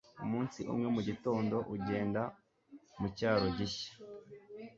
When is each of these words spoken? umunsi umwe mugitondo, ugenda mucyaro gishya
umunsi 0.23 0.59
umwe 0.71 0.87
mugitondo, 0.95 1.57
ugenda 1.75 2.21
mucyaro 2.99 3.45
gishya 3.57 3.91